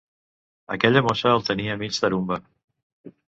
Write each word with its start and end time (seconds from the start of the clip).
Aquella 0.75 1.03
mossa 1.07 1.29
el 1.33 1.43
tenia 1.51 1.75
mig 1.83 2.01
tarumba. 2.07 2.41